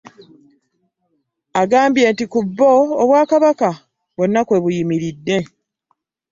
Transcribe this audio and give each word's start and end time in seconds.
Agambye 1.61 2.05
nti 2.13 2.25
ku 2.31 2.39
bo, 2.57 2.71
obwakabaka 3.01 3.69
bwonna 4.15 4.41
kwe 4.47 4.57
buyimiridde 4.63 5.37